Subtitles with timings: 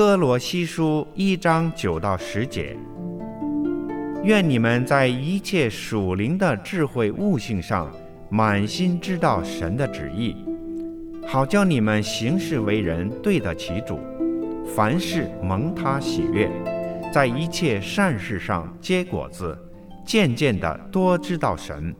[0.00, 2.74] 哥罗西书一章九到十节，
[4.24, 7.92] 愿你们在一切属灵的智慧悟性上，
[8.30, 10.34] 满心知道神的旨意，
[11.26, 14.00] 好叫你们行事为人对得起主，
[14.74, 16.50] 凡事蒙他喜悦，
[17.12, 19.54] 在一切善事上结果子，
[20.06, 21.94] 渐渐的多知道神。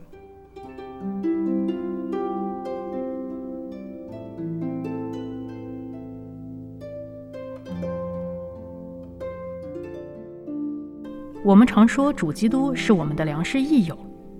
[11.43, 13.97] 我们常说主基督是我们的良师益友，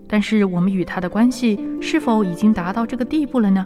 [0.07, 3.65] 但是我们与他的关系是否已经达到这个地步了呢？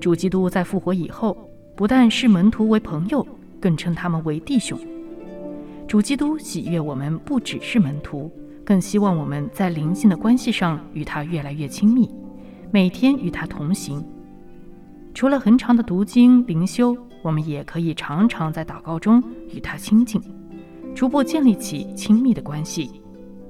[0.00, 3.24] 主基督在复活以后，不但视门徒为朋友，
[3.60, 4.76] 更称他们为弟兄。
[5.86, 8.28] 主基督喜悦我们不只是门徒，
[8.64, 12.10] 更希望我们在灵性的关系上与他越来越亲密，
[12.72, 14.04] 每天与他同行。
[15.14, 19.22] 除了恒常的读经灵修，我们也可以常常在祷告中
[19.54, 20.20] 与他亲近。
[21.02, 23.02] 逐步建立起亲密的关系，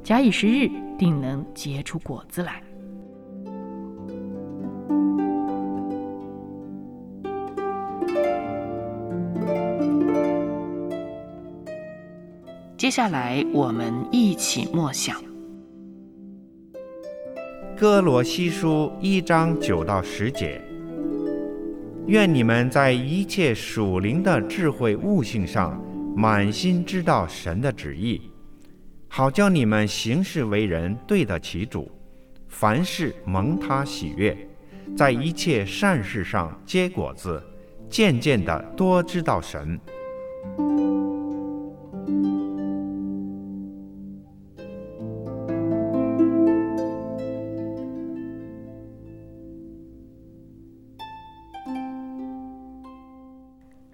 [0.03, 2.63] 假以时日，定能结出果子来。
[12.79, 15.15] 接下来，我们一起默想
[17.79, 20.59] 《哥罗西书》一章九到十节。
[22.07, 25.79] 愿你们在一切属灵的智慧悟性上。
[26.15, 28.21] 满心知道神的旨意，
[29.09, 31.91] 好叫你们行事为人对得起主，
[32.49, 34.37] 凡事蒙他喜悦，
[34.97, 37.43] 在一切善事上结果子，
[37.89, 39.81] 渐渐的多知道神。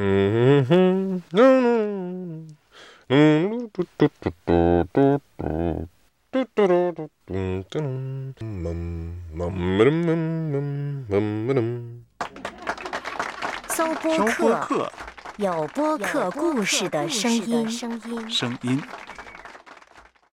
[0.00, 2.46] 嗯哼，嗯
[3.08, 5.88] 嗯嗯，嘟嘟嘟嘟嘟嘟，
[6.30, 7.32] 嘟嘟嘟嘟嘟
[7.68, 9.24] 嘟，嗯
[11.08, 11.10] 嗯
[11.50, 12.04] 嗯
[13.68, 14.16] 搜播
[14.60, 14.92] 客，
[15.38, 17.66] 有播客故事的声音。